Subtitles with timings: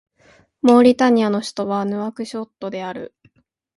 [0.63, 3.13] モーリタニアの首都はヌアクショットである